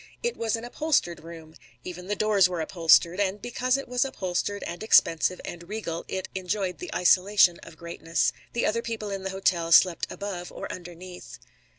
It 0.23 0.35
was 0.35 0.55
an 0.55 0.63
upholstered 0.63 1.19
room. 1.23 1.53
Even 1.83 2.07
the 2.07 2.15
doors 2.15 2.49
were 2.49 2.59
upholstered. 2.59 3.19
And 3.19 3.39
because 3.39 3.77
it 3.77 3.87
was 3.87 4.03
upholstered 4.03 4.63
and 4.63 4.81
expensive 4.81 5.39
and 5.45 5.69
regal, 5.69 6.05
it 6.07 6.27
enjoyed 6.33 6.79
the 6.79 6.89
isolation 6.91 7.59
of 7.61 7.77
greatness. 7.77 8.33
The 8.53 8.65
other 8.65 8.81
people 8.81 9.11
in 9.11 9.21
the 9.21 9.29
hotel 9.29 9.71
slept 9.71 10.07
above 10.11 10.51
or 10.51 10.71
underneath. 10.71 11.37